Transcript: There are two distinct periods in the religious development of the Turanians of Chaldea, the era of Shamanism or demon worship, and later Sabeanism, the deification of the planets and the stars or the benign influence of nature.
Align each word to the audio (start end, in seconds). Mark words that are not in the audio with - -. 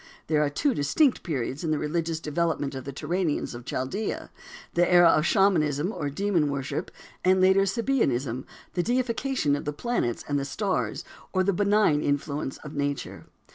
There 0.25 0.41
are 0.43 0.49
two 0.49 0.73
distinct 0.73 1.21
periods 1.21 1.63
in 1.63 1.69
the 1.69 1.77
religious 1.77 2.19
development 2.19 2.73
of 2.73 2.85
the 2.85 2.91
Turanians 2.91 3.53
of 3.53 3.65
Chaldea, 3.65 4.31
the 4.73 4.91
era 4.91 5.09
of 5.09 5.27
Shamanism 5.27 5.91
or 5.91 6.09
demon 6.09 6.49
worship, 6.49 6.89
and 7.23 7.39
later 7.39 7.67
Sabeanism, 7.67 8.45
the 8.73 8.81
deification 8.81 9.55
of 9.55 9.65
the 9.65 9.73
planets 9.73 10.25
and 10.27 10.39
the 10.39 10.43
stars 10.45 11.03
or 11.33 11.43
the 11.43 11.53
benign 11.53 12.01
influence 12.01 12.57
of 12.63 12.73
nature. 12.73 13.27